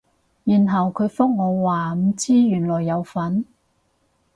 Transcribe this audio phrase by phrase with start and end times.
[0.45, 3.45] 然後佢覆我話唔知原來有分